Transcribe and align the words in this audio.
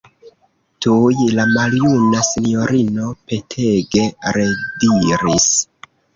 Tuj 0.85 1.27
la 1.39 1.45
maljuna 1.51 2.23
sinjorino 2.29 3.13
petege 3.33 4.09
rediris: 4.41 5.49